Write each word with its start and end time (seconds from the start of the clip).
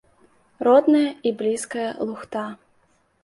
Родная 0.67 1.09
і 1.29 1.33
блізкая 1.41 1.87
лухта. 2.09 2.45